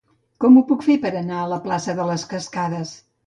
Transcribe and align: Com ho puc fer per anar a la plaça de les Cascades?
Com 0.43 0.55
ho 0.55 0.63
puc 0.71 0.85
fer 0.85 0.95
per 1.03 1.11
anar 1.19 1.37
a 1.41 1.51
la 1.53 1.61
plaça 1.67 1.97
de 2.01 2.09
les 2.13 2.23
Cascades? 2.35 2.95